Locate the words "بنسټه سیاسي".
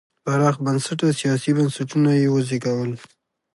0.65-1.51